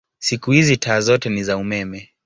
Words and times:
Siku 0.19 0.51
hizi 0.51 0.77
taa 0.77 0.99
zote 0.99 1.29
ni 1.29 1.43
za 1.43 1.57
umeme. 1.57 2.09